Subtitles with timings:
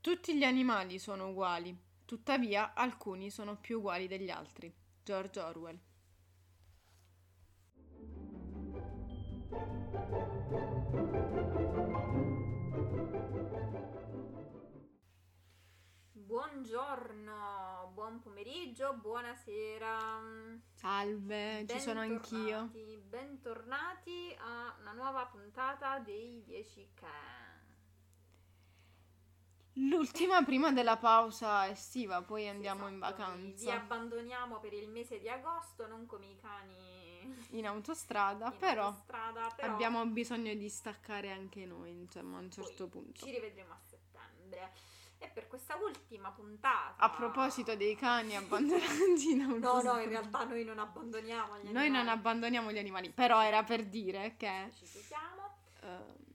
[0.00, 4.74] Tutti gli animali sono uguali, tuttavia alcuni sono più uguali degli altri.
[5.02, 5.78] George Orwell.
[16.28, 20.20] Buongiorno, buon pomeriggio, buonasera.
[20.74, 22.68] Salve, ci sono anch'io.
[23.08, 27.78] Bentornati, a una nuova puntata dei 10 Can.
[29.88, 34.90] L'ultima prima della pausa estiva, poi andiamo in Esatto, Vi, vi vacanza abbandoniamo per il
[34.90, 40.52] mese di agosto, non come i cani in autostrada, in però autostrada, però abbiamo bisogno
[40.52, 43.24] di staccare anche noi, insomma, a un certo punto.
[43.24, 44.72] Ci rivedremo a settembre.
[45.20, 46.94] E per questa ultima puntata...
[46.96, 49.92] A proposito dei cani abbandonati in No, autostrada.
[49.94, 52.08] no, in realtà noi non abbandoniamo gli Noi non animali.
[52.10, 55.56] abbandoniamo gli animali, però era per dire che Ci chiusiamo.
[55.82, 56.26] eh,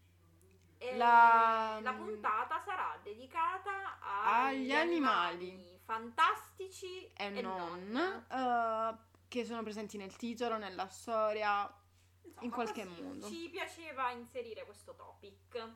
[0.86, 5.80] E La- la puntata sarà dedicata Agli animali.
[5.86, 8.98] fantastici e e, non, eh,
[9.30, 11.74] che sono presenti nel titolo, nella storia,
[12.24, 13.28] Insomma, in qualche modo.
[13.30, 15.68] Ci piaceva inserire questo topic.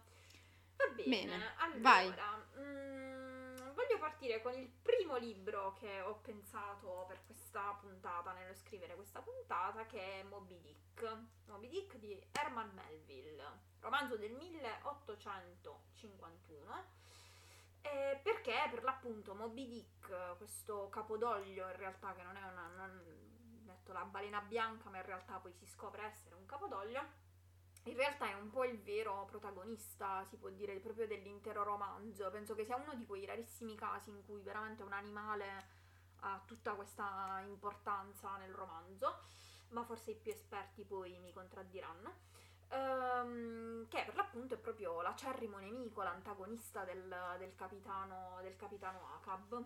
[0.77, 2.13] Va bene, Bene, allora vai.
[2.59, 8.95] mm, voglio partire con il primo libro che ho pensato per questa puntata, nello scrivere
[8.95, 11.17] questa puntata, che è Moby Dick.
[11.45, 13.43] Moby Dick di Herman Melville,
[13.79, 16.95] romanzo del 1851.
[17.81, 22.67] Eh, perché per l'appunto Moby Dick, questo capodoglio in realtà che non è una...
[22.75, 23.01] Non,
[23.63, 27.01] detto la balena bianca, ma in realtà poi si scopre essere un capodoglio,
[27.87, 32.29] in realtà è un po' il vero protagonista, si può dire, proprio dell'intero romanzo.
[32.29, 35.75] Penso che sia uno di quei rarissimi casi in cui veramente un animale
[36.21, 39.19] ha tutta questa importanza nel romanzo,
[39.69, 42.25] ma forse i più esperti poi mi contraddiranno.
[42.69, 49.65] Ehm, che per l'appunto è proprio l'acerrimo nemico, l'antagonista del, del capitano, del capitano Acab.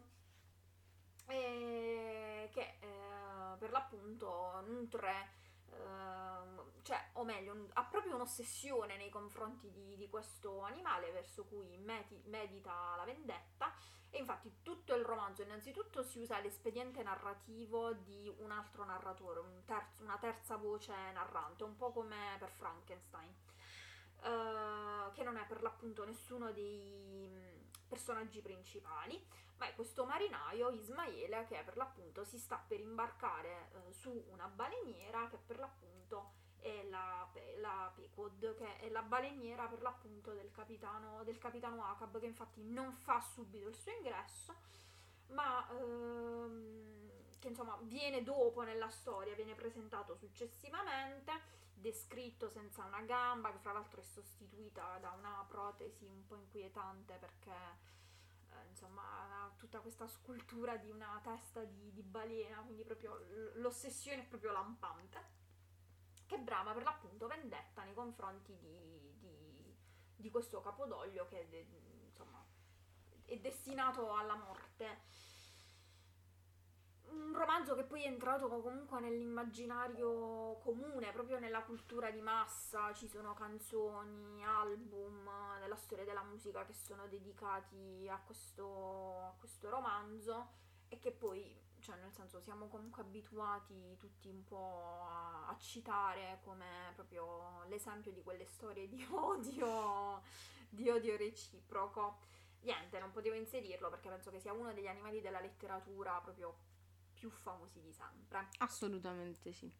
[1.27, 5.39] E che eh, per l'appunto nutre.
[5.73, 11.45] Ehm, cioè, o meglio, un, ha proprio un'ossessione nei confronti di, di questo animale verso
[11.45, 13.73] cui meti, medita la vendetta.
[14.13, 19.63] E infatti tutto il romanzo innanzitutto si usa l'espediente narrativo di un altro narratore, un
[19.63, 23.33] terzo, una terza voce narrante, un po' come per Frankenstein,
[24.23, 29.25] uh, che non è per l'appunto nessuno dei mm, personaggi principali
[29.67, 35.27] è questo marinaio Ismaele che per l'appunto si sta per imbarcare eh, su una baleniera
[35.29, 37.27] che per l'appunto è la,
[37.57, 42.63] la Pequod, che è la baleniera per l'appunto del capitano, del capitano Acab, che infatti
[42.63, 44.55] non fa subito il suo ingresso,
[45.29, 53.51] ma ehm, che insomma viene dopo nella storia, viene presentato successivamente, descritto senza una gamba,
[53.51, 57.89] che fra l'altro è sostituita da una protesi un po' inquietante perché
[58.81, 63.15] insomma tutta questa scultura di una testa di, di balena, quindi proprio
[63.55, 65.19] l'ossessione è proprio lampante,
[66.25, 69.75] che brama per l'appunto vendetta nei confronti di, di-
[70.15, 71.47] di questo capodoglio che
[72.05, 72.43] insomma
[73.25, 75.29] è destinato alla morte.
[77.11, 83.07] Un romanzo che poi è entrato comunque nell'immaginario comune, proprio nella cultura di massa, ci
[83.07, 85.29] sono canzoni, album
[85.59, 91.53] della storia della musica che sono dedicati a questo, a questo romanzo e che poi,
[91.79, 98.13] cioè nel senso, siamo comunque abituati tutti un po' a, a citare come proprio l'esempio
[98.13, 100.21] di quelle storie di odio,
[100.69, 102.19] di odio reciproco.
[102.61, 106.70] Niente, non potevo inserirlo perché penso che sia uno degli animali della letteratura proprio
[107.21, 108.47] più famosi di sempre.
[108.57, 109.71] Assolutamente sì.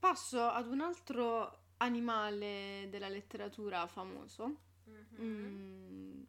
[0.00, 5.22] Passo ad un altro animale della letteratura famoso, Mhm.
[5.22, 6.22] mm,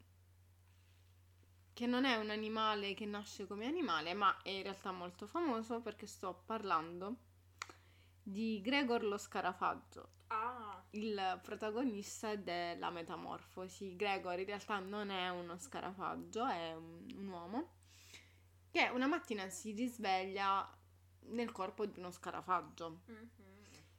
[1.74, 5.82] che non è un animale che nasce come animale, ma è in realtà molto famoso
[5.82, 7.16] perché sto parlando
[8.22, 13.96] di Gregor lo scarafaggio, Ah, il protagonista della Metamorfosi.
[13.96, 17.80] Gregor in realtà non è uno scarafaggio, è un, un uomo
[18.72, 20.68] che una mattina si risveglia
[21.28, 23.02] nel corpo di uno scarafaggio.
[23.06, 23.30] mhm.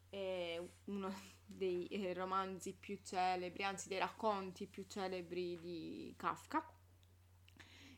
[0.09, 1.13] È uno
[1.45, 6.67] dei eh, romanzi più celebri, anzi dei racconti più celebri di Kafka,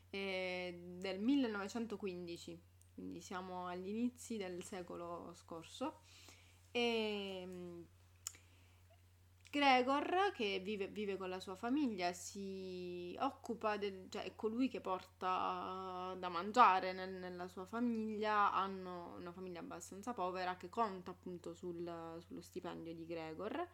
[0.09, 2.61] eh, del 1915,
[2.93, 6.01] quindi siamo agli inizi del secolo scorso.
[6.71, 7.81] E, mm,
[9.55, 14.81] Gregor, che vive, vive con la sua famiglia, si occupa, del, cioè è colui che
[14.81, 18.51] porta da mangiare nel- nella sua famiglia.
[18.51, 23.65] Hanno una famiglia abbastanza povera che conta appunto sul- sullo stipendio di Gregor.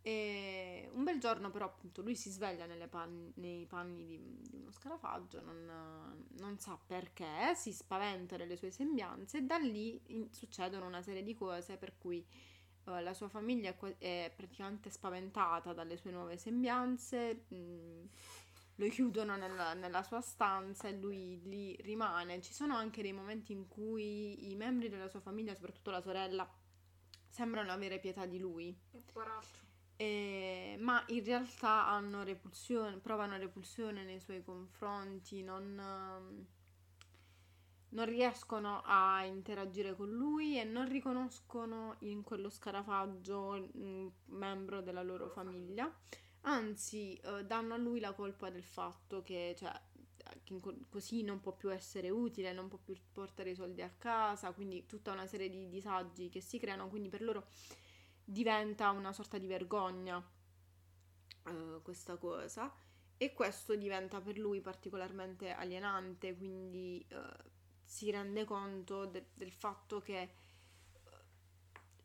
[0.00, 4.70] E un bel giorno però appunto lui si sveglia pan- nei panni di, di uno
[4.70, 10.86] scarafaggio, non, non sa perché, si spaventa delle sue sembianze e da lì in- succedono
[10.86, 12.24] una serie di cose per cui
[12.96, 18.08] eh, la sua famiglia è, praticamente spaventata dalle sue nuove sembianze, mh,
[18.76, 22.40] lo chiudono nella, nella sua stanza e lui lì rimane.
[22.40, 26.48] Ci sono anche dei momenti in cui i membri della sua famiglia, soprattutto la sorella,
[27.28, 28.76] sembrano avere pietà di lui.
[29.12, 29.66] Poraccio.
[29.96, 36.46] Eh, ma in realtà hanno repulsione, provano repulsione nei suoi confronti, non,
[37.90, 45.02] non riescono a interagire con lui e non riconoscono in quello scarafaggio un membro della
[45.02, 45.90] loro famiglia.
[46.42, 49.72] Anzi, eh, danno a lui la colpa del fatto che, cioè,
[50.44, 54.52] che così non può più essere utile, non può più portare i soldi a casa,
[54.52, 57.46] quindi tutta una serie di disagi che si creano, quindi per loro
[58.24, 60.22] diventa una sorta di vergogna
[61.46, 62.72] eh, questa cosa
[63.16, 67.56] e questo diventa per lui particolarmente alienante, quindi eh,
[67.88, 70.30] si rende conto de- del fatto che eh,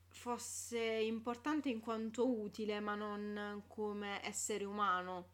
[0.07, 5.31] fosse importante in quanto utile, ma non come essere umano.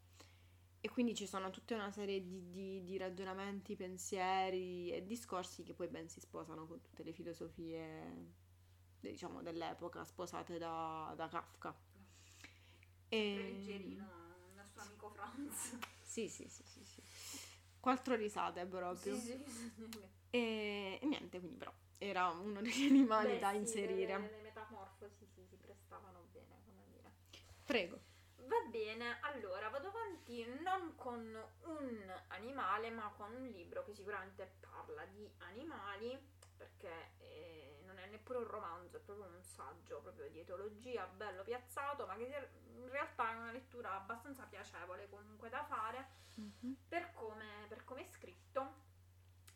[0.81, 5.73] E quindi ci sono tutta una serie di, di- di ragionamenti, pensieri e discorsi che
[5.73, 8.33] poi ben si sposano con tutte le filosofie,
[8.99, 11.75] diciamo, dell'epoca, sposate da, da Kafka.
[13.09, 13.35] E...
[13.35, 14.05] Leggerino,
[14.49, 15.77] il nostro amico Franz.
[16.01, 17.01] Sì, sì, sì, sì, sì.
[17.79, 19.15] Quattro risate proprio.
[19.15, 19.67] Sì, sì.
[20.31, 24.17] E, e niente, quindi però era uno degli animali Beh, da sì, inserire.
[24.17, 27.11] Le, le metamorfosi sì, si prestavano bene, come dire.
[27.65, 27.99] Prego.
[28.47, 31.19] Va bene, allora vado avanti non con
[31.65, 36.17] un animale, ma con un libro che sicuramente parla di animali,
[36.57, 37.78] perché eh,
[38.09, 42.89] neppure un romanzo, è proprio un saggio proprio di etologia, bello piazzato, ma che in
[42.89, 46.75] realtà è una lettura abbastanza piacevole comunque da fare Mhm.
[46.87, 48.87] per come, per come è scritto,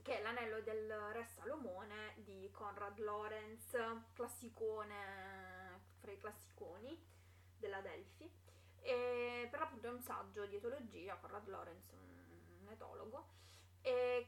[0.02, 3.78] che è L'anello del re Salomone di Conrad Lorenz,
[4.14, 7.02] classicone fra i classiconi
[7.58, 8.30] della Delphi.
[8.82, 13.28] E per l'appunto è un saggio di etologia, Conrad Lorenz, un, etologo,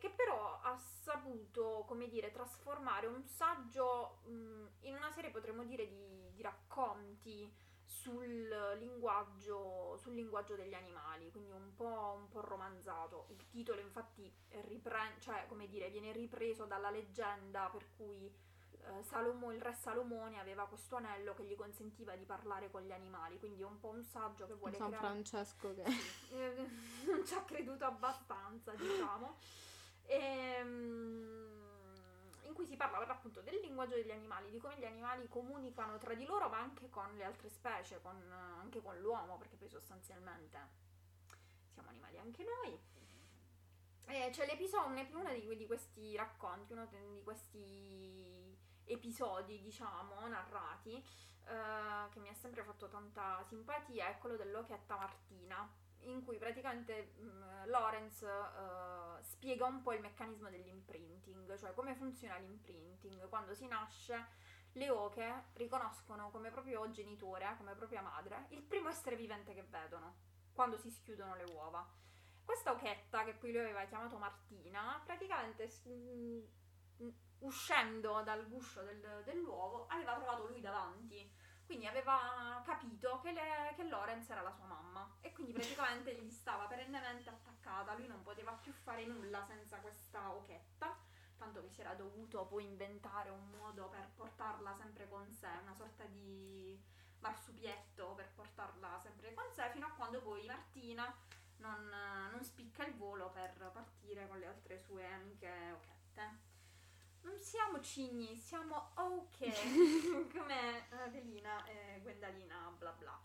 [0.05, 5.87] che però ha saputo, come dire, trasformare un saggio mh, in una serie, potremmo dire,
[5.87, 7.51] di, di racconti
[7.83, 13.25] sul linguaggio, sul linguaggio degli animali, quindi un po', un po' romanzato.
[13.29, 14.31] Il titolo infatti
[14.67, 18.31] ripre- cioè, come dire, viene ripreso dalla leggenda per cui
[18.71, 22.91] eh, Salomo- il re Salomone aveva questo anello che gli consentiva di parlare con gli
[22.91, 25.07] animali, quindi è un po' un saggio che vuole San creare...
[25.07, 25.83] Francesco che...
[27.07, 29.37] Non ci ha creduto abbastanza, diciamo.
[30.07, 31.35] Ehm,
[32.43, 35.97] in cui si parla per l'appunto del linguaggio degli animali, di come gli animali comunicano
[35.97, 39.69] tra di loro, ma anche con le altre specie, con, anche con l'uomo, perché poi
[39.69, 40.57] sostanzialmente
[41.73, 42.79] siamo animali anche noi.
[44.07, 48.55] E c'è l'episodio, uno di, di questi racconti, uno di questi
[48.85, 55.67] episodi, diciamo, narrati, eh, che mi ha sempre fatto tanta simpatia, è quello dell'Ochetta Martina,
[56.05, 62.37] in cui praticamente mh, Lorenz eh, spiega un po' il meccanismo dell'imprinting, cioè come funziona
[62.37, 63.27] l'imprinting.
[63.29, 64.27] Quando si nasce,
[64.73, 70.15] le oche riconoscono come proprio genitore, come propria madre, il primo essere vivente che vedono,
[70.53, 71.87] quando si schiudono le uova.
[72.43, 77.09] Questa ochetta, che poi lui aveva chiamato Martina, praticamente mh,
[77.39, 81.34] uscendo dal guscio del- dell'uovo aveva trovato lui davanti.
[81.65, 85.17] Quindi aveva capito che, le- che Lorenz era la sua mamma.
[85.21, 90.31] E quindi praticamente gli stava perennemente attaccata, lui non poteva più fare nulla senza questa
[90.31, 90.95] ochetta,
[91.37, 95.73] tanto che si era dovuto poi inventare un modo per portarla sempre con sé, una
[95.73, 96.79] sorta di
[97.19, 101.11] marsupietto per portarla sempre con sé, fino a quando poi Martina
[101.57, 101.89] non,
[102.31, 106.44] non spicca il volo per partire con le altre sue amiche ochette.
[107.25, 113.19] Non siamo cigni, siamo ok, come Adelina e Gwendalina, bla bla.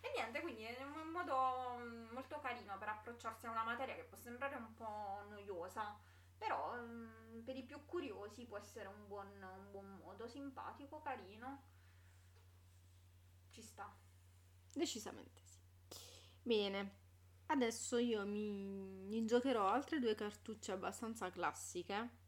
[0.00, 4.04] E niente, quindi è un modo mm, molto carino per approcciarsi a una materia che
[4.04, 5.94] può sembrare un po' noiosa,
[6.38, 11.62] però mm, per i più curiosi può essere un buon, un buon modo, simpatico, carino.
[13.50, 13.94] Ci sta.
[14.72, 15.58] Decisamente sì.
[16.42, 16.92] Bene,
[17.46, 18.50] adesso io mi,
[19.06, 22.22] mi giocherò altre due cartucce abbastanza classiche,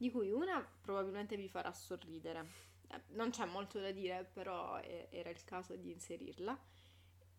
[0.00, 2.46] di cui una probabilmente vi farà sorridere.
[2.88, 6.58] Eh, Non c'è molto da dire, però era il caso di inserirla.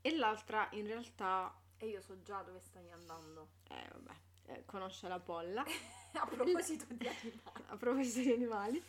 [0.03, 3.47] e l'altra in realtà, E io so già dove stai andando.
[3.69, 4.13] eh, vabbè,
[4.53, 5.63] eh, conosce la polla,
[6.13, 7.41] A proposito di animali.
[7.67, 8.83] a proposito di animali,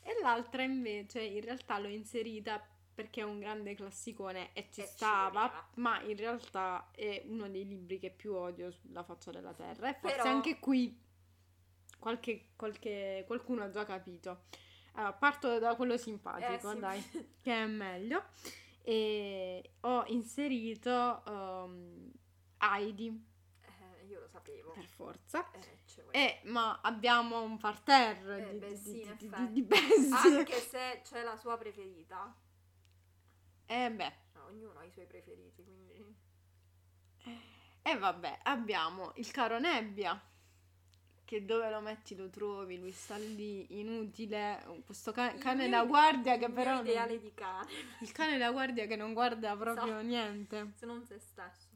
[0.00, 4.84] e l'altra invece in realtà l'ho inserita perché è un grande classicone e ci E
[4.86, 5.68] ci stava, voleva.
[5.74, 9.94] ma in realtà è uno dei libri che più odio sulla faccia della terra e
[10.00, 10.98] forse Però- anche qui
[11.98, 14.44] qualche, qualche- qualcuno ha già capito.
[14.92, 16.78] Allora, parto da quello simpatico, Eh, sì.
[16.80, 17.02] dai,
[17.42, 18.24] che è meglio.
[18.82, 22.10] E ho inserito um,
[22.58, 23.26] Heidi,
[23.60, 24.70] Eh, io lo sapevo.
[24.72, 25.50] per forza.
[25.52, 26.16] Eh, ci vuole.
[26.16, 30.14] Eh, ma abbiamo un parterre Eh, di, beh, di- sì, di- di- di bestie.
[30.38, 32.34] Anche se c'è la sua preferita.
[33.66, 36.16] Eh beh, No, ognuno ha i suoi preferiti, quindi...
[37.82, 40.18] e vabbè, abbiamo il caro Nebbia,
[41.28, 46.38] che dove lo metti lo trovi, lui sta lì, inutile, questo ca- cane da guardia
[46.38, 46.76] che però...
[46.76, 47.70] non- ideale di cane,
[48.00, 50.06] Il cane da guardia che non guarda proprio Esatto.
[50.06, 50.72] niente.
[50.74, 51.66] se non se stesso.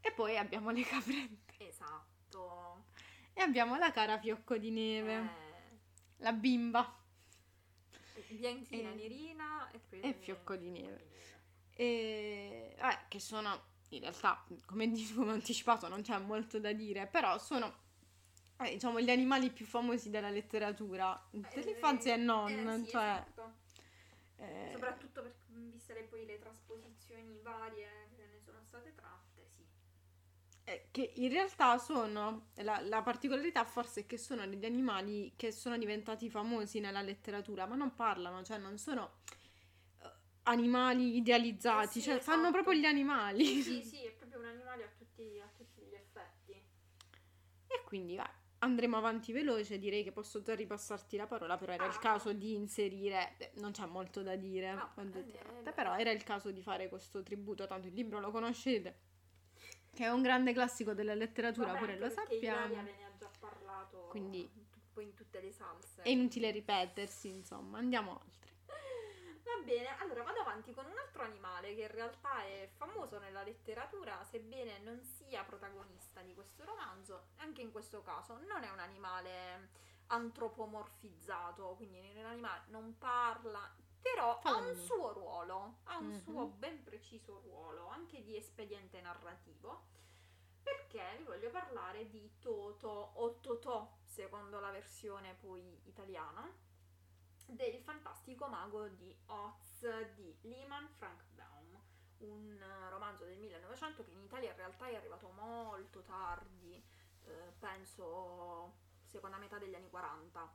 [0.00, 1.54] E poi abbiamo le caprette.
[1.66, 2.84] Esatto.
[3.32, 5.78] E abbiamo la cara Fiocco di Neve, Eh,
[6.18, 6.96] la bimba.
[8.28, 10.00] bianchina, E- nerina e poi...
[10.00, 11.08] e fiocco di neve.
[11.74, 16.72] E, eh, che sono in realtà, come, di- come ho anticipato, non c'è molto da
[16.72, 17.82] dire, però sono
[18.58, 23.54] eh, diciamo gli animali più famosi della letteratura dell'infanzia e non, Eh, sì, cioè esatto.
[24.36, 29.64] eh, Soprattutto per viste le, poi le trasposizioni varie che ne sono state tratte, sì.
[30.64, 35.52] eh, che in realtà sono la, la particolarità forse è che sono degli animali che
[35.52, 39.20] sono diventati famosi nella letteratura, ma non parlano, cioè non sono
[40.02, 40.10] eh,
[40.44, 42.52] animali idealizzati, Eh sì, cioè fanno esatto.
[42.52, 43.62] proprio gli animali.
[43.62, 46.52] Sì, sì, è proprio un animale a tutti, a tutti gli effetti.
[47.68, 51.84] E quindi vai, andremo avanti veloce, direi che posso già ripassarti la parola, però era
[51.86, 51.98] il Ah.
[51.98, 56.50] caso di inserire, non c'è molto da dire, Ah, oggettivamente, eh, però era il caso
[56.50, 58.98] di fare questo tributo, tanto il libro lo conoscete,
[59.92, 63.12] che è un grande classico della letteratura, Vabbè, pure lo sappiamo, Ilaria ve ne ha
[63.18, 64.48] già parlato Quindi-
[64.98, 66.00] in tutte le salse.
[66.02, 68.54] è inutile ripetersi, insomma, andiamo oltre.
[69.66, 74.22] Bene, allora vado avanti con un altro animale che in realtà è famoso nella letteratura,
[74.22, 78.38] sebbene non sia protagonista di questo romanzo, anche in questo caso.
[78.46, 79.70] Non è un animale
[80.06, 83.68] antropomorfizzato, quindi è un animale non parla,
[84.00, 86.20] però ha Fallo un suo ruolo, ha un Mhm.
[86.22, 89.82] suo ben preciso ruolo, anche di espediente narrativo,
[90.62, 96.48] perché vi voglio parlare di Toto o Totò, secondo la versione poi italiana
[97.46, 101.80] del fantastico mago di Oz di Lehman Frank Baum,
[102.18, 106.82] un eh, romanzo del 1900 che in Italia in realtà è arrivato molto tardi,
[107.24, 108.74] eh, penso
[109.04, 110.52] seconda metà degli anni 40,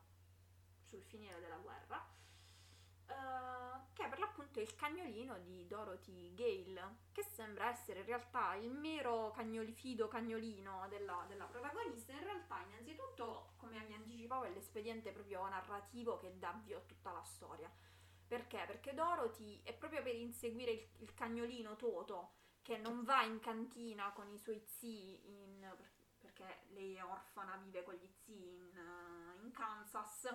[0.83, 2.05] sul finire della guerra,
[3.07, 8.55] eh, che per l'appunto è il cagnolino di Dorothy Gale, che sembra essere in realtà
[8.55, 12.11] il mero cagnolifido cagnolino della, della protagonista.
[12.11, 17.11] In realtà, innanzitutto, come vi anticipavo, è l'espediente proprio narrativo che dà avvio a tutta
[17.11, 17.71] la storia.
[18.27, 18.63] Perché?
[18.65, 22.31] Perché Dorothy è proprio per inseguire il, il cagnolino Toto,
[22.63, 25.75] che non va in cantina con i suoi zii in-
[26.17, 30.33] perché lei è orfana, vive con gli zii in, eh, in Kansas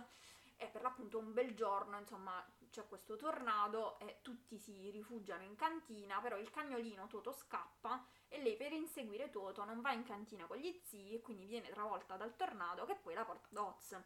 [0.56, 2.44] e per l'appunto un bel giorno, insomma,
[2.76, 8.42] c'è questo tornado e tutti si rifugiano in cantina, però il cagnolino Toto scappa e
[8.42, 12.16] lei per inseguire Toto non va in cantina con gli zii e quindi viene travolta
[12.16, 13.98] dal tornado che poi la porta ad Oz.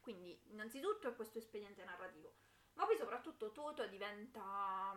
[0.00, 2.34] Quindi innanzitutto è questo espediente narrativo,
[2.72, 4.96] ma poi soprattutto Toto diventa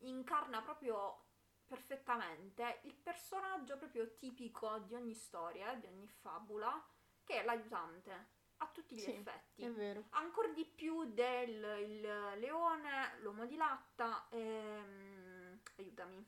[0.00, 1.28] incarna proprio
[1.66, 6.86] perfettamente il personaggio proprio tipico di ogni storia, di ogni fabula,
[7.24, 9.62] che è l'aiutante a tutti gli Sì, effetti.
[9.62, 10.04] È vero.
[10.10, 12.00] Ancora di più del il
[12.38, 16.26] leone, l'uomo di latta, ehm, aiutami.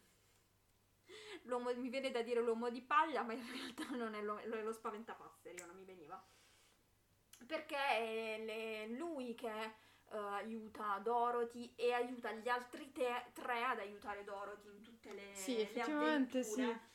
[1.44, 4.46] L'uomo, mi viene da dire l'uomo di paglia, ma in realtà non è, lo, è
[4.62, 6.22] lo spaventapasseri, non mi veniva.
[7.46, 9.50] Perché è le- lui che
[10.12, 15.32] eh, aiuta Dorothy e aiuta gli altri te- tre ad aiutare Dorothy in tutte le,
[15.34, 16.72] Sì, le effettivamente avventure.
[16.72, 16.90] sì.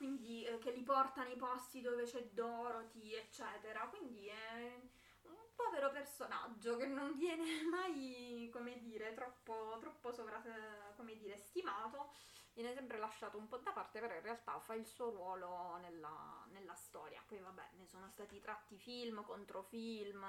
[0.00, 3.86] Quindi eh, che li porta nei posti dove c'è Dorothy, eccetera.
[3.88, 4.80] Quindi è
[5.24, 11.36] un povero personaggio che non viene mai, come dire, troppo, troppo sovra, eh, come dire,
[11.36, 12.14] stimato.
[12.54, 16.46] Viene sempre lasciato un po' da parte, però in realtà fa il suo ruolo nella,
[16.48, 17.22] nella storia.
[17.26, 20.24] Poi vabbè, ne sono stati tratti film, controfilm,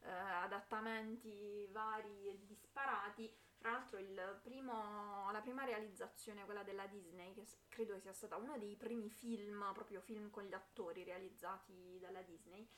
[0.00, 3.30] eh, adattamenti vari e disparati.
[3.58, 8.56] Fra l'altro il primo, la prima realizzazione, quella della Disney, che credo sia stata uno
[8.56, 12.68] dei primi film, proprio film con gli attori realizzati dalla Disney,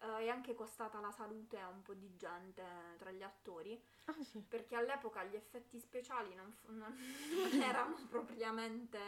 [0.00, 2.64] eh, è anche costata la salute a un po' di gente
[2.96, 4.40] tra gli attori, Ah, sì.
[4.48, 6.96] perché all'epoca gli effetti speciali non, non-
[7.34, 8.98] non erano propriamente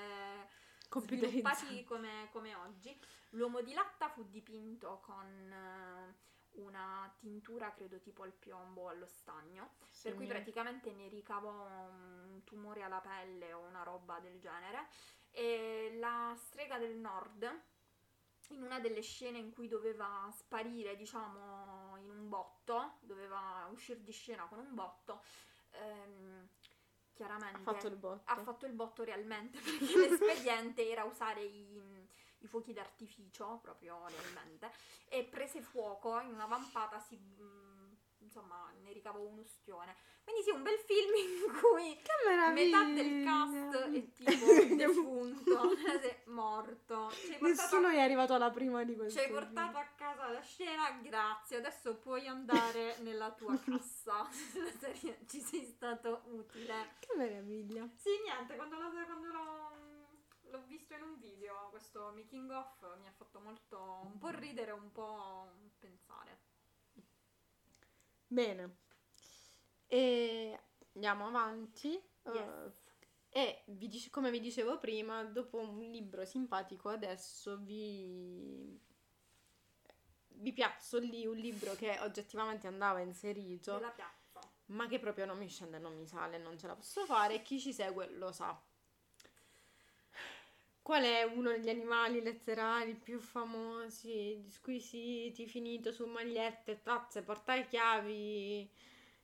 [0.94, 3.00] sviluppati come, come oggi.
[3.30, 6.14] L'uomo di latta fu dipinto con eh,
[6.54, 11.50] una tintura, credo tipo al piombo o allo stagno, Sì, per cui praticamente ne ricavò
[11.50, 14.88] un tumore alla pelle o una roba del genere.
[15.30, 17.62] E la strega del nord,
[18.49, 24.12] in una delle scene in cui doveva sparire, diciamo, in un botto, doveva uscire di
[24.12, 25.23] scena con un botto,
[25.71, 26.49] ehm,
[27.14, 28.30] chiaramente Ha fatto il botto.
[28.30, 32.01] ha fatto il botto realmente perché l'espediente era usare i,
[32.42, 34.70] i fuochi d'artificio proprio realmente
[35.08, 40.62] e prese fuoco in una vampata si mm, insomma ne ricavò un'ustione quindi sì un
[40.62, 42.00] bel film in cui
[42.54, 45.70] metà del cast è tipo defunto
[46.00, 47.11] è morto.
[47.11, 49.18] Ci hai portato, Nessuno è arrivato alla prima di questo.
[49.18, 51.56] ci hai portato a casa la scena grazie.
[51.58, 54.28] Adesso puoi andare nella tua cassa.
[55.26, 56.96] Ci sei stato utile.
[56.99, 57.88] Che meraviglia.
[57.96, 59.81] sì, niente, quando, l'ho, quando l'ho,
[60.52, 64.71] l'ho visto in un video, questo making of mi ha fatto molto un po' ridere,
[64.71, 66.40] un po' pensare.
[68.26, 68.76] Bene.
[69.87, 70.59] E
[70.94, 72.00] andiamo avanti.
[72.25, 72.90] Yes.
[73.30, 78.78] Eh, e vi dice- come vi dicevo prima, dopo un libro simpatico, adesso vi,
[80.28, 83.80] vi piazzo lì un libro che oggettivamente andava inserito,
[84.66, 87.40] ma che proprio non mi scende, non mi sale, non ce la posso fare.
[87.40, 88.62] Chi ci segue lo sa.
[90.82, 98.68] Qual è uno degli animali letterari più famosi, squisiti, finito su magliette, tazze, portachiavi,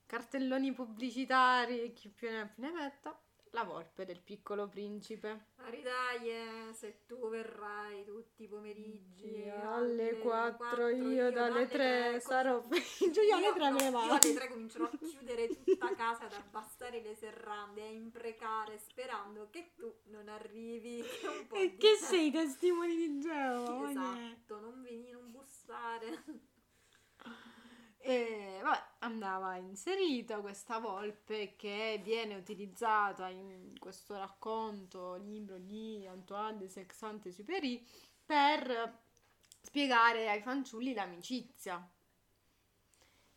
[0.06, 3.20] cartelloni pubblicitari, chi più ne ha più ne metta?
[3.52, 5.47] La volpe del piccolo principe.
[5.57, 12.62] Aridaie, se tu verrai tutti i pomeriggi alle 4 quattro, io dalle 3 tre sarò
[12.69, 14.12] giù io alle 3 no, me ne Io vado.
[14.14, 19.73] alle 3 comincerò a chiudere tutta casa, ad abbassare le serrande, a imprecare, sperando che
[19.75, 21.02] tu non arrivi.
[21.49, 23.90] Che, E che sei testimoni di Geova?
[23.90, 26.23] Esatto, non venire, non bussare.
[29.08, 37.86] Andava inserita questa volpe che viene utilizzata in questo racconto, libro di Antoine de Saint-Exupéry
[38.26, 39.00] per
[39.62, 41.90] spiegare ai fanciulli l'amicizia.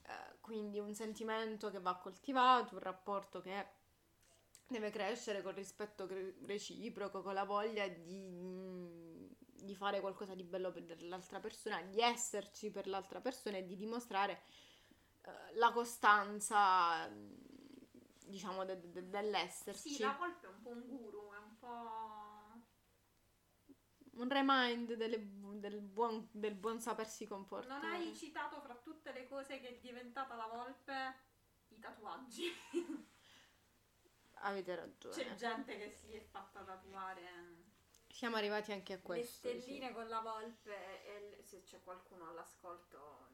[0.02, 3.68] Eh, quindi un sentimento che va coltivato, un rapporto che
[4.68, 6.06] deve crescere col rispetto
[6.48, 12.72] reciproco, con la voglia di, di fare qualcosa di bello per l'altra persona, di esserci
[12.72, 14.42] per l'altra persona e di dimostrare
[15.24, 17.10] eh, la costanza,
[18.26, 19.90] diciamo, de- de- dell'esserci.
[19.96, 22.30] Sì, la volpe è un po' un guru, è un po'...
[24.14, 25.18] Un remind delle
[25.62, 27.82] del, buon, del buon sapersi comportare.
[27.82, 31.16] Non hai citato fra tutte le cose che è diventata la volpe
[31.70, 32.46] i tatuaggi.
[34.44, 35.16] Avete ragione.
[35.16, 37.70] C'è gente che si è fatta tatuare
[38.10, 39.50] Siamo arrivati anche a le questo.
[39.50, 39.60] sì.
[39.60, 43.30] stelline con la volpe e se c'è qualcuno all'ascolto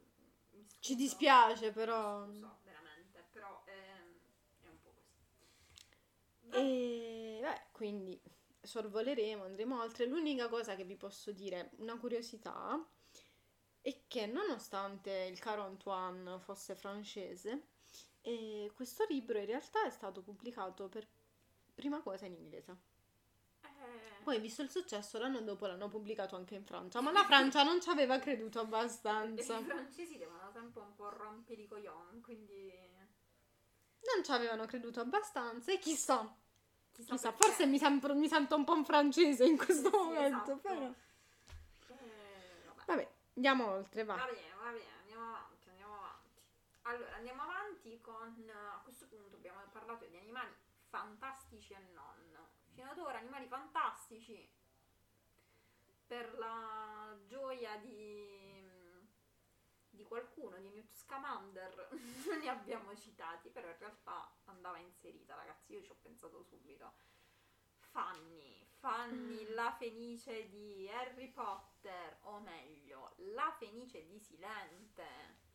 [0.67, 0.77] scuso.
[0.80, 2.25] Ci dispiace, però.
[2.25, 6.58] Mi scuso, veramente, però è, è un po' così.
[6.58, 8.21] E beh, quindi
[8.62, 10.06] sorvoleremo, andremo oltre.
[10.06, 12.86] L'unica cosa che vi posso dire, una curiosità,
[13.82, 17.67] è che nonostante il caro Antoine fosse francese,
[18.21, 21.08] eh, questo libro in realtà è stato pubblicato per
[21.73, 22.95] prima cosa in inglese.
[23.80, 27.63] Eh, Poi, visto il successo, l'anno dopo l'hanno pubblicato anche in Francia, ma la Francia
[27.63, 29.58] non ci aveva creduto abbastanza.
[29.58, 32.74] i francesi devono sempre un po' rompere i coglioni, quindi
[34.13, 36.34] Non ci avevano creduto abbastanza e chissà,
[36.92, 40.52] chissà, chissà, forse mi, sembro- mi sento un po' un francese in questo Sì, momento,
[40.54, 40.58] esatto.
[40.58, 40.82] però...
[41.88, 42.86] Eh, vabbè.
[42.86, 44.16] Vabbè, andiamo oltre, va.
[44.16, 46.42] Va bene, va bene, andiamo avanti, andiamo avanti.
[46.84, 48.50] Allora, andiamo avanti con...
[48.50, 50.54] A questo punto abbiamo parlato di animali
[50.90, 52.07] fantastici e non.
[52.78, 54.48] Fino ad ora animali fantastici.
[56.06, 59.04] Per la gioia di,
[59.90, 61.90] di qualcuno, di Newt Scamander,
[62.28, 66.94] non ne abbiamo citati, però in realtà andava inserita, ragazzi, io ci ho pensato subito.
[67.80, 75.47] Fanny, Fanny, la fenice di Harry Potter, o meglio, la fenice di Silente,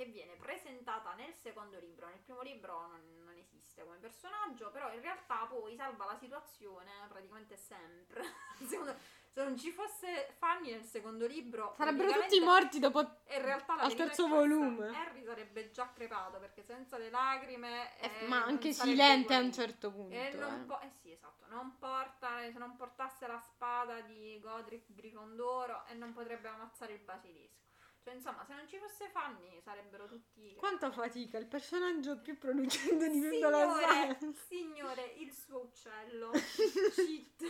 [0.00, 2.06] che viene presentata nel secondo libro.
[2.06, 6.90] Nel primo libro non, non esiste come personaggio, però in realtà poi salva la situazione
[7.06, 8.24] praticamente sempre.
[8.64, 8.96] Secondo-
[9.30, 13.00] se non ci fosse Fanny nel secondo libro, Sarebbero tutti morti dopo...
[13.00, 14.88] in realtà al terzo volume.
[14.88, 19.52] Harry sarebbe già crepato perché senza le lacrime Eh, eh, ma anche Silente a un
[19.52, 20.16] certo punto.
[20.16, 20.64] E non eh.
[20.64, 25.94] po- eh sì, esatto, non porta, se non portasse la spada di Godric Grifondoro e
[25.94, 27.69] non potrebbe ammazzare il basilisco.
[28.02, 30.54] Cioè, insomma, se non ci fosse Fanny sarebbero tutti...
[30.54, 33.74] Quanta fatica, il personaggio più producente di tutta la
[34.18, 36.30] Signore, signore, il suo uccello.
[36.94, 37.44] Cheat.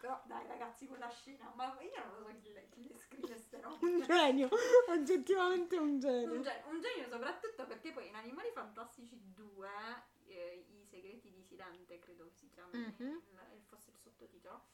[0.00, 3.26] Però dai ragazzi, quella scena, ma io non lo so chi le, chi le scrive
[3.28, 3.86] queste robe.
[3.86, 4.48] Un genio,
[4.88, 6.32] oggettivamente un genio.
[6.32, 9.68] Un genio, un genio soprattutto perché poi in Animali Fantastici 2,
[10.26, 13.22] eh, I segreti di Silente, credo che si chiami, Mhm.
[13.28, 14.64] il- il- fosse il sottotitolo,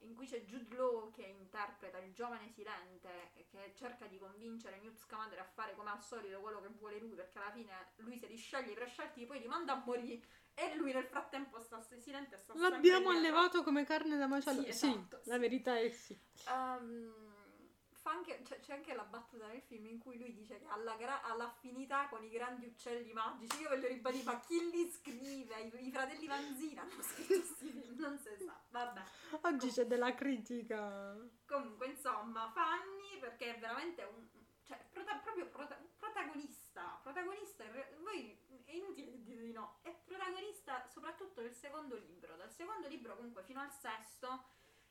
[0.00, 4.98] in cui c'è Jude Law che interpreta il giovane Silente che cerca di convincere Newt
[4.98, 8.26] Scamander a fare come al solito quello che vuole lui, perché alla fine lui se
[8.26, 12.34] li sceglie i prescelti, poi li manda a morire e lui nel frattempo sta Silente
[12.34, 14.62] e sta L'abbiamo allevato come carne da macello.
[14.62, 15.40] Sì, Sì, esatto, la sì.
[15.40, 16.18] verità è sì.
[16.34, 16.80] Fa
[18.10, 20.94] anche- c'è, c'è anche la battuta nel film in cui lui dice che ha la
[20.96, 23.60] gra- ha l'affinità con i grandi uccelli magici.
[23.60, 25.60] Io voglio ribadire, ma chi li scrive?
[25.60, 28.60] I, i fratelli Vanzina hanno scritto questi film, non si sa.
[28.70, 29.02] Vabbè.
[29.42, 31.16] Oggi c'è della critica.
[31.46, 34.28] Comunque, insomma, Fanny perché è veramente un.
[34.64, 36.98] cioè, prota- proprio prota- protagonista.
[37.02, 39.78] Protagonista, re- voi è inutile che dite di no.
[39.82, 42.36] È protagonista soprattutto del secondo libro.
[42.36, 44.44] Dal secondo libro, comunque, fino al sesto,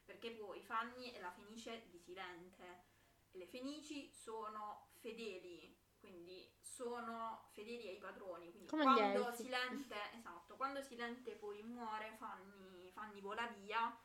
[0.05, 2.95] perché poi Fanny è la fenice di Silente.
[3.31, 5.75] Le fenici sono fedeli.
[5.99, 8.51] Quindi sono fedeli ai padroni.
[8.51, 9.33] Quindi Come quando.
[9.33, 13.97] Silente, esatto, quando Silente poi muore, Fanny, Fanny vola via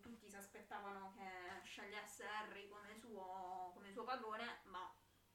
[0.00, 4.92] tutti si aspettavano che scegliesse Harry come suo, come suo padrone, ma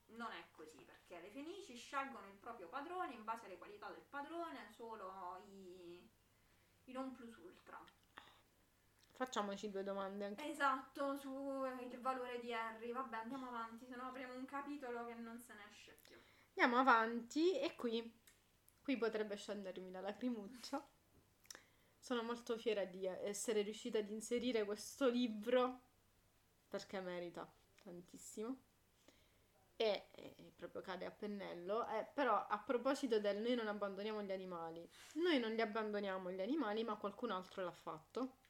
[0.08, 4.06] non è così, perché le Fenici scelgono il proprio padrone in base alle qualità del
[4.10, 6.10] padrone, solo i,
[6.86, 7.82] i non plus ultra.
[9.16, 10.50] Facciamoci due domande anche.
[10.50, 12.92] Esatto, sul valore di Harry.
[12.92, 16.18] Vabbè, andiamo avanti, se no apriamo un capitolo che non se ne esce più.
[16.50, 18.14] Andiamo avanti e qui,
[18.82, 20.86] qui potrebbe scendermi la lacrimuccia.
[21.98, 25.82] Sono molto fiera di essere riuscita ad inserire questo libro
[26.68, 27.50] perché merita
[27.84, 28.58] tantissimo.
[29.78, 31.88] E, e proprio cade a pennello.
[31.88, 36.42] Eh, però a proposito del noi non abbandoniamo gli animali, noi non li abbandoniamo gli
[36.42, 38.44] animali, ma qualcun altro l'ha fatto.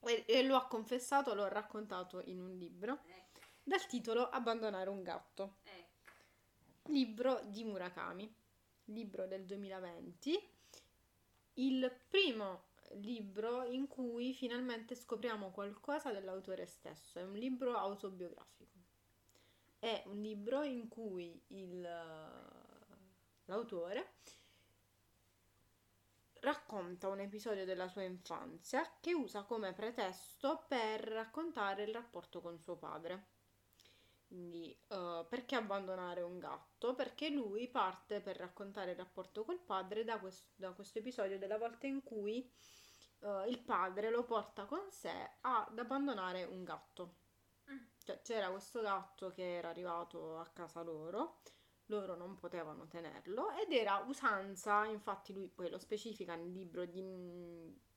[0.00, 4.88] E, e lo ha confessato, lo ha raccontato in un libro ecco, dal titolo Abbandonare
[4.90, 6.92] un gatto ecco.
[6.92, 8.32] libro di Murakami,
[8.84, 10.50] libro del 2020,
[11.54, 18.76] il primo libro in cui finalmente scopriamo qualcosa dell'autore stesso, è un libro autobiografico.
[19.78, 21.80] È un libro in cui il,
[23.44, 24.14] l'autore
[26.48, 32.58] racconta un episodio della sua infanzia che usa come pretesto per raccontare il rapporto con
[32.58, 33.32] suo padre.
[34.26, 36.94] Quindi, eh, perché abbandonare un gatto?
[36.94, 41.58] Perché lui parte per raccontare il rapporto col padre da, quest- da questo episodio della
[41.58, 42.50] volta in cui
[43.20, 47.16] eh, il padre lo porta con sé ad abbandonare un gatto.
[47.70, 47.76] Mm.
[48.02, 51.42] Cioè, c'era questo gatto che era arrivato a casa loro,
[51.88, 57.02] loro non potevano tenerlo ed era usanza, infatti lui poi lo specifica nel libro, di,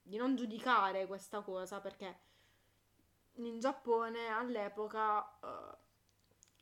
[0.01, 2.19] di non giudicare questa cosa perché
[3.35, 5.77] in Giappone all'epoca eh,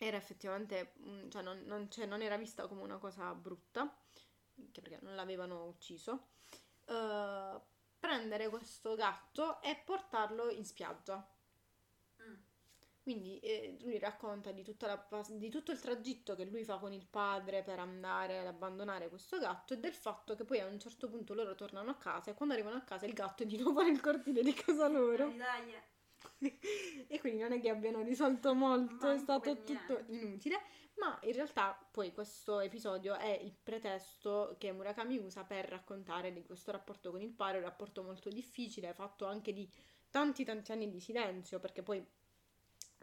[0.05, 3.81] era effettivamente, mm, cioè non, non c'è- non era vista come una cosa brutta,
[4.57, 6.29] anche perché non l'avevano ucciso,
[6.85, 7.59] eh,
[7.99, 11.27] prendere questo gatto e portarlo in spiaggia.
[13.01, 16.91] Quindi eh, lui racconta di, tutta la di tutto il tragitto che lui fa con
[16.93, 20.79] il padre per andare ad abbandonare questo gatto e del fatto che poi a un
[20.79, 23.57] certo punto loro tornano a casa e quando arrivano a casa il gatto è di
[23.57, 25.27] nuovo nel cortile di casa loro.
[27.07, 30.61] E quindi non è che abbiano risolto molto, è Manco stato per tutto inutile,
[30.95, 36.43] ma in realtà poi questo episodio è il pretesto che Murakami usa per raccontare di
[36.43, 39.69] questo rapporto con il padre, un rapporto molto difficile, fatto anche di
[40.09, 42.05] tanti tanti anni di silenzio, perché poi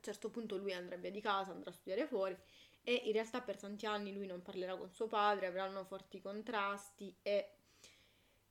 [0.07, 2.37] certo punto lui andrà via di casa, andrà a studiare fuori
[2.83, 7.17] e in realtà per tanti anni lui non parlerà con suo padre, avranno forti contrasti
[7.23, 7.57] e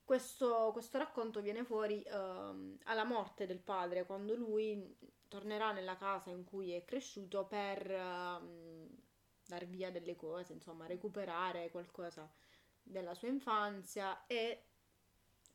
[0.04, 4.96] questo, questo racconto viene fuori ehm, alla morte del padre, quando lui
[5.28, 8.88] tornerà nella casa in cui è cresciuto per ehm,
[9.46, 12.30] dar via delle cose, insomma, recuperare qualcosa
[12.82, 14.66] della sua infanzia e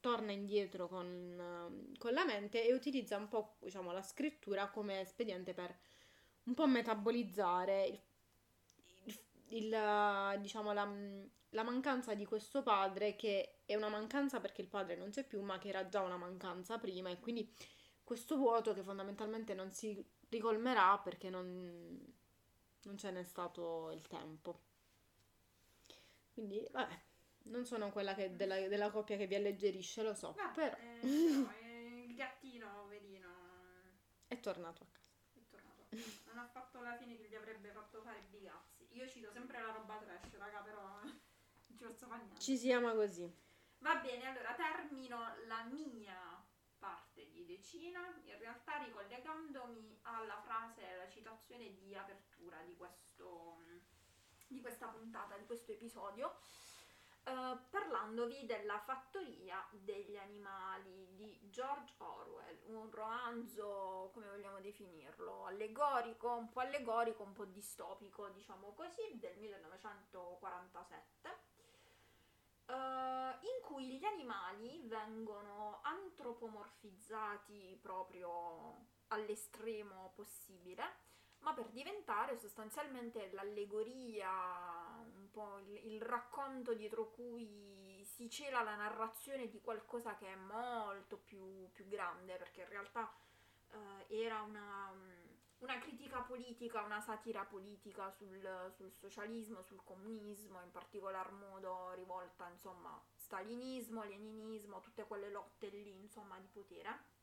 [0.01, 4.99] torna indietro con, ehm, con la mente e utilizza un po', diciamo, la scrittura come
[4.99, 5.73] espediente per
[6.43, 8.01] un po' metabolizzare il,
[9.05, 9.19] il-
[9.57, 10.89] il, diciamo, la,
[11.49, 15.41] la mancanza di questo padre che è una mancanza perché il padre non c'è più,
[15.41, 17.53] ma che era già una mancanza prima e quindi
[18.03, 22.13] questo vuoto che fondamentalmente non si ricolmerà perché non,
[22.83, 24.61] non ce n'è stato il tempo.
[26.33, 26.99] Quindi, vabbè,
[27.43, 31.01] non sono quella che della, della coppia che vi alleggerisce, lo so, Vabbè, però eh,
[31.61, 33.27] eh, il gattino, vedino,
[34.27, 35.09] è tornato a casa.
[35.33, 35.85] è tornato.
[36.33, 38.87] Non ha fatto la fine che gli avrebbe fatto fare Bigazzi.
[38.91, 41.21] io cito sempre la roba trash, raga, però non
[41.75, 42.41] ci posso fare niente.
[42.41, 43.29] Ci si ama così.
[43.79, 45.17] Va bene, allora termino
[45.47, 46.41] la mia
[46.79, 53.61] parte di decina, in realtà ricollegandomi alla frase, alla citazione di apertura di, questo,
[54.47, 56.39] di questa puntata, di questo episodio,
[57.23, 66.33] eh, parlandovi della fattoria degli animali di George Orwell, un romanzo, come vogliamo definirlo, allegorico,
[66.33, 71.49] un po' allegorico, un po' distopico, diciamo così, del 1947
[72.71, 80.83] Uh, in cui gli animali vengono antropomorfizzati proprio all'estremo possibile,
[81.41, 84.29] ma per diventare sostanzialmente l'allegoria,
[85.15, 90.35] un po' il, il racconto dietro cui si cela la narrazione di qualcosa che è
[90.35, 93.11] molto più, più grande, perché in realtà
[93.71, 93.77] uh,
[94.07, 94.93] era una
[95.61, 102.49] una critica politica, una satira politica sul, sul, socialismo, sul comunismo, in particolar modo rivolta,
[102.49, 107.19] insomma, stalinismo, leninismo, tutte quelle lotte lì, insomma, di potere.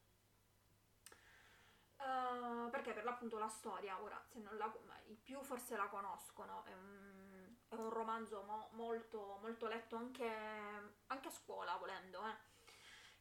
[1.98, 4.72] Uh, perché per l'appunto la storia, ora, se non la,
[5.06, 10.30] i più forse la conoscono, è un, è un romanzo mo, molto, molto letto anche,
[11.06, 12.56] anche a scuola, volendo, eh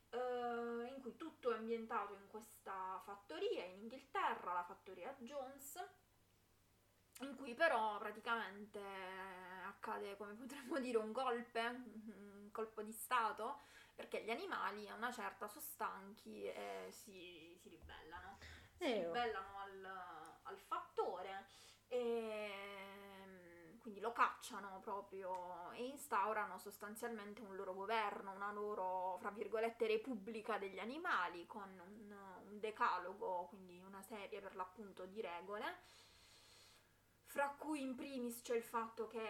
[0.09, 5.85] Uh, in cui tutto è ambientato in questa fattoria in Inghilterra, la fattoria Jones,
[7.19, 8.79] in cui però praticamente
[9.65, 13.59] accade, come potremmo dire, un golpe, un colpo di stato,
[13.95, 18.37] perché gli animali a una certa sono stanchi e si, si ribellano.
[18.77, 19.85] Si eh, ribellano al,
[20.43, 21.47] al fattore
[21.87, 22.67] e
[23.79, 30.57] quindi lo cacciano proprio e instaurano sostanzialmente un loro governo, una loro, fra virgolette, repubblica
[30.57, 32.15] degli animali con un,
[32.49, 35.77] un decalogo, quindi una serie per l'appunto di regole,
[37.25, 39.25] fra cui in primis c'è il fatto che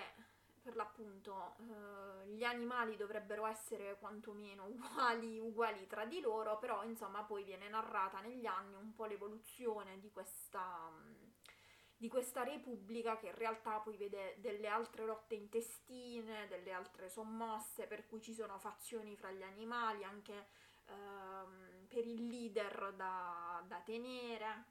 [0.67, 7.23] per l'appunto eh, gli animali dovrebbero essere quantomeno uguali, uguali tra di loro, però insomma
[7.23, 10.91] poi viene narrata negli anni un po' l'evoluzione di questa
[11.99, 17.87] di questa repubblica che in realtà poi vede delle altre lotte intestine, delle altre sommosse
[17.87, 20.47] per cui ci sono fazioni fra gli animali, anche
[20.85, 24.65] ehm, per il leader da, da tenere.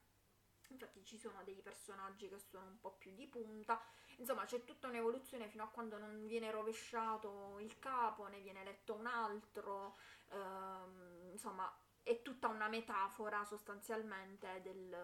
[0.69, 3.83] Infatti ci sono dei personaggi che sono un po' più di punta.
[4.17, 8.95] Insomma, c'è tutta un'evoluzione fino a quando non viene rovesciato il capo, ne viene letto
[8.95, 9.99] un altro.
[10.31, 11.71] Ehm, insomma,
[12.03, 14.97] è tutta una metafora sostanzialmente del,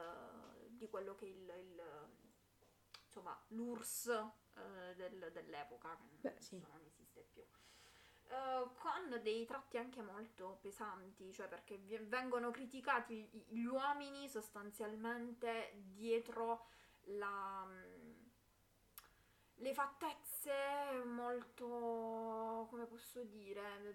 [0.68, 1.83] di quello che il, il
[3.12, 4.07] insomma, l'URSS
[4.55, 6.59] eh, del, dell'epoca, che Beh, sì.
[6.59, 7.42] non esiste più.
[8.33, 16.68] Uh, con dei tratti anche molto pesanti, cioè perché vengono criticati gli uomini sostanzialmente dietro
[17.07, 17.68] la,
[19.62, 20.53] le fattezze
[21.05, 23.94] molto, come posso dire,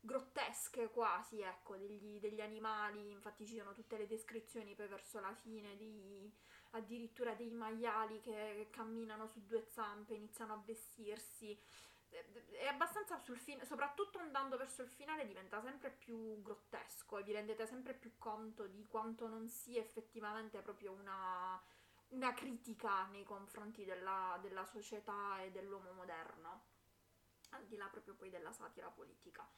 [0.00, 5.34] grottesche quasi, ecco, degli, degli, animali, infatti ci sono tutte le descrizioni poi verso la
[5.34, 6.32] fine di
[6.70, 11.58] addirittura dei maiali che camminano su due zampe, iniziano a vestirsi.
[12.08, 17.32] È abbastanza sul fine, soprattutto andando verso il finale diventa sempre più grottesco e vi
[17.32, 21.60] rendete sempre più conto di quanto non sia effettivamente proprio una,
[22.10, 26.64] una critica nei confronti della, della società e dell'uomo moderno,
[27.50, 29.48] al di là proprio poi della satira politica.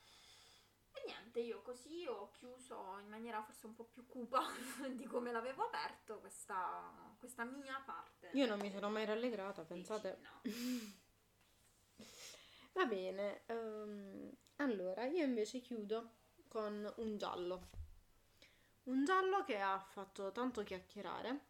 [0.92, 4.42] E niente, io così ho chiuso in maniera forse un po' più cupa
[4.90, 8.30] di come l'avevo aperto questa, questa mia parte.
[8.32, 10.18] Io non mi sono mai rallegrata, pensate.
[10.42, 11.08] Dici, no.
[12.72, 17.68] Va bene, um, allora io invece chiudo con un giallo.
[18.84, 21.48] Un giallo che ha fatto tanto chiacchierare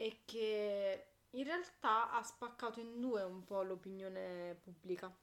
[0.00, 5.14] e che in realtà ha spaccato in due un po' l'opinione pubblica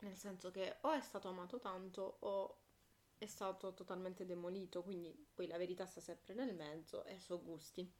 [0.00, 2.58] nel senso che o è stato amato tanto o
[3.16, 7.90] è stato totalmente demolito, quindi poi la verità sta sempre nel mezzo e so gusti.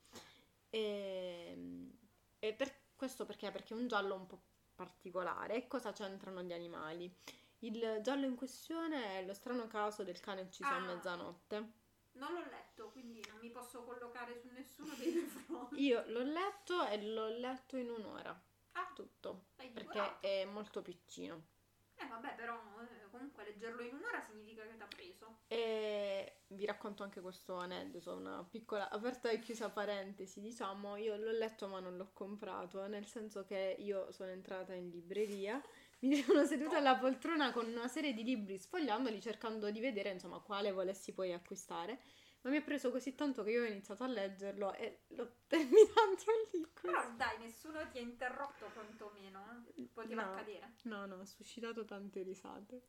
[0.68, 1.98] E, ehm,
[2.38, 3.50] e per questo perché?
[3.50, 4.42] Perché è un giallo un po'
[4.74, 5.56] particolare.
[5.56, 7.12] E cosa c'entrano gli animali?
[7.60, 11.72] Il giallo in questione è lo strano caso del cane ucciso ah, a mezzanotte.
[12.18, 15.82] Non l'ho letto, quindi non mi posso collocare su nessuno dei due fronti.
[15.82, 18.38] Io l'ho letto e l'ho letto in un'ora.
[18.72, 19.46] Ah, tutto.
[19.56, 21.56] Perché è molto piccino.
[22.00, 25.38] Eh vabbè, però eh, comunque leggerlo in un'ora significa che ti ha preso.
[25.48, 31.32] E vi racconto anche questo aneddoto, una piccola aperta e chiusa parentesi, diciamo, io l'ho
[31.32, 35.60] letto ma non l'ho comprato, nel senso che io sono entrata in libreria,
[36.00, 40.38] mi sono seduta alla poltrona con una serie di libri sfogliandoli cercando di vedere insomma
[40.40, 42.00] quale volessi poi acquistare.
[42.42, 46.24] Ma mi ha preso così tanto che io ho iniziato a leggerlo e l'ho terminato
[46.52, 46.60] lì.
[46.72, 46.86] così.
[46.86, 49.82] Però dai, nessuno ti ha interrotto quantomeno, eh?
[49.92, 50.30] Poteva No.
[50.32, 50.74] accadere.
[50.84, 52.82] No, no, ha suscitato tante risate.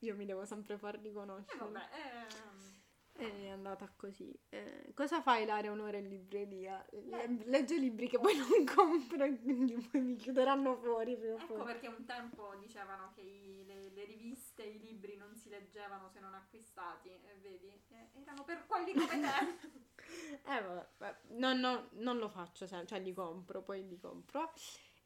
[0.00, 1.58] Io mi devo sempre far riconoscere.
[1.58, 2.82] vabbè, ehm,
[3.18, 4.32] È andata così.
[4.48, 6.84] Eh, cosa fai Ilaria un'ora in libreria?
[6.90, 11.54] Le- legge libri che poi non compro e quindi poi mi chiuderanno fuori prima ecco
[11.54, 11.64] poi.
[11.64, 16.20] perché un tempo dicevano che i- le, le riviste, i libri non si leggevano se
[16.20, 19.86] non acquistati, e vedi, eh, erano per quelli come te.
[20.44, 24.52] Eh vabbè, no, no, non lo faccio cioè li compro, poi li compro.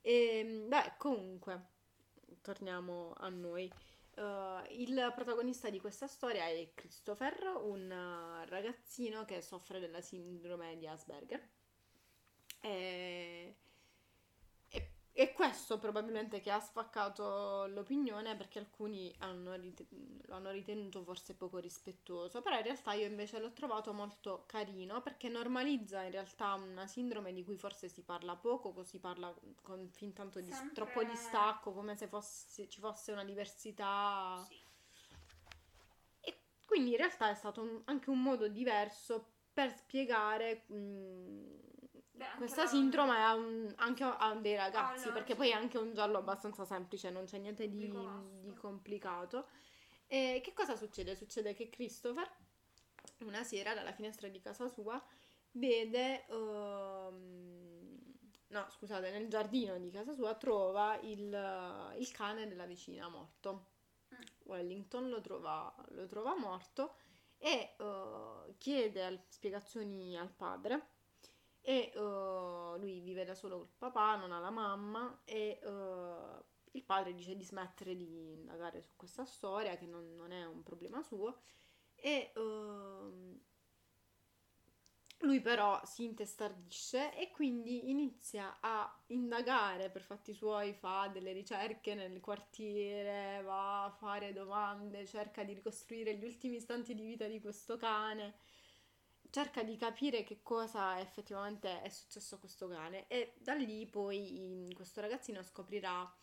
[0.01, 1.61] E, beh, comunque,
[2.41, 3.73] torniamo a noi.
[4.15, 10.77] Uh, il protagonista di questa storia è Christopher, un uh, ragazzino che soffre della sindrome
[10.77, 11.49] di Asperger.
[12.61, 13.57] E,
[15.15, 19.87] e- questo probabilmente che ha spaccato l'opinione perché alcuni hanno rite-
[20.27, 25.03] lo hanno ritenuto forse poco rispettoso, però in realtà io invece l'ho trovato molto carino
[25.03, 29.89] perché normalizza in realtà una sindrome di cui forse si parla poco, si parla con
[29.91, 34.43] fin tanto di Sempre- troppo distacco, come se fosse- ci fosse una diversità.
[34.49, 34.61] Sì.
[36.21, 41.62] E quindi in realtà è stato un- anche un modo diverso per spiegare mh,
[42.31, 45.39] Beh, questa la- sindrome a un- anche a dei ragazzi, Ah, no, perché sì.
[45.39, 49.47] poi è anche un giallo abbastanza semplice, non c'è niente di, di complicato.
[50.07, 51.15] E che cosa succede?
[51.17, 52.31] Succede che Christopher
[53.21, 55.01] una sera dalla finestra di casa sua
[55.53, 57.99] vede, ehm,
[58.49, 63.69] no scusate, nel giardino di casa sua trova il, il cane della vicina morto.
[64.15, 64.21] Mm.
[64.45, 66.97] Wellington lo trova, lo trova morto
[67.39, 70.89] e eh, chiede al- spiegazioni al padre
[71.63, 76.83] e eh, lui vive da solo col papà, non ha la mamma e eh, il
[76.85, 81.03] padre dice di smettere di indagare su questa storia che non, non è un problema
[81.03, 81.41] suo.
[81.95, 83.41] E ehm,
[85.21, 91.95] lui però si intestardisce e quindi inizia a indagare per fatti suoi, fa delle ricerche
[91.95, 97.41] nel quartiere, va a fare domande, cerca di ricostruire gli ultimi istanti di vita di
[97.41, 98.35] questo cane,
[99.33, 104.71] cerca di capire che cosa effettivamente è successo a questo cane e da lì poi
[104.77, 106.15] questo ragazzino scoprirà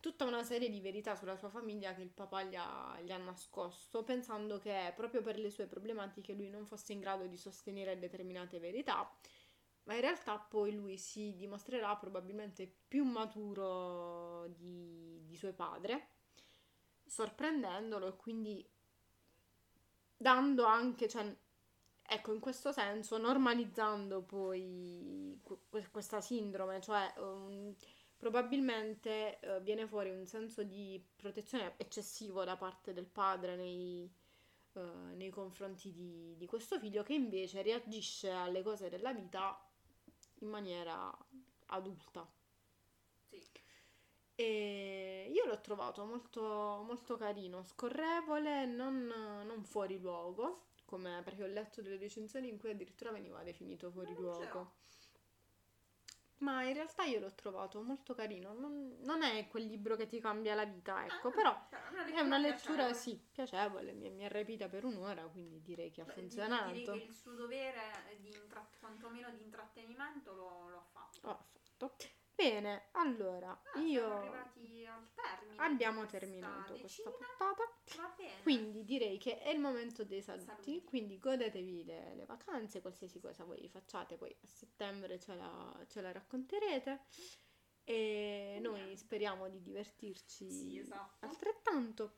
[0.00, 3.18] tutta una serie di verità sulla sua famiglia che il papà gli ha, gli ha
[3.18, 7.98] nascosto, pensando che proprio per le sue problematiche lui non fosse in grado di sostenere
[7.98, 9.14] determinate verità,
[9.82, 16.12] ma in realtà poi lui si dimostrerà probabilmente più maturo di, di suo padre,
[17.04, 18.66] sorprendendolo e quindi
[20.16, 21.36] dando anche, cioè,
[22.10, 27.74] ecco, in questo senso, normalizzando poi que- questa sindrome, cioè um,
[28.16, 34.10] probabilmente eh, viene fuori un senso di protezione eccessivo da parte del padre nei,
[34.72, 34.80] eh,
[35.14, 39.60] nei confronti di, di questo figlio che invece reagisce alle cose della vita
[40.40, 41.14] in maniera
[41.66, 42.26] adulta.
[43.28, 43.42] Sì.
[44.34, 46.40] E io l'ho trovato molto,
[46.86, 49.06] molto carino, scorrevole, non,
[49.44, 54.14] non fuori luogo, come perché ho letto delle recensioni in cui addirittura veniva definito fuori
[54.14, 54.20] l'ho.
[54.22, 54.72] luogo.
[56.38, 58.52] Ma in realtà io l'ho trovato molto carino.
[58.54, 62.20] Non, non è quel libro che ti cambia la vita, ecco, Ah, però però è
[62.20, 62.94] una lettura, piacevole.
[62.94, 63.92] sì, piacevole.
[63.92, 66.72] Mi, mi è repita per un'ora, quindi direi che ha Beh, funzionato.
[66.72, 71.28] Direi che il suo dovere di intra- quantomeno di intrattenimento lo, lo ha fatto.
[71.28, 71.44] Ho
[71.76, 71.96] fatto.
[72.38, 75.56] Bene, allora, Ah, siamo io arrivati al termine.
[75.64, 77.10] abbiamo questa terminato questa decina.
[77.10, 77.62] puntata.
[77.96, 78.42] Va bene.
[78.42, 80.84] Quindi direi che è il momento dei saluti, Saluti.
[80.84, 86.00] quindi godetevi le, le vacanze, qualsiasi cosa voi facciate, poi a settembre ce la, ce
[86.00, 87.00] la racconterete
[87.82, 88.96] e noi Bene.
[88.96, 91.26] speriamo di divertirci Sì, esatto.
[91.26, 92.12] altrettanto.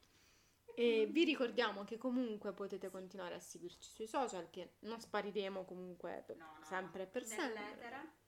[0.74, 6.22] E vi ricordiamo che comunque potete continuare a seguirci sui social, che non spariremo comunque
[6.26, 8.18] per- No, no, sempre per sempre.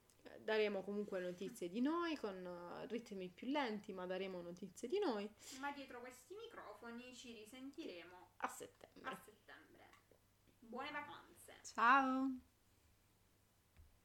[0.43, 5.31] Daremo comunque notizie di noi con eh, ritmi più lenti, ma daremo notizie di noi
[5.61, 9.11] Ma dietro questi microfoni ci risentiremo a settembre.
[9.11, 9.91] a settembre.
[10.59, 11.59] Buone vacanze.
[11.63, 12.52] Ciao!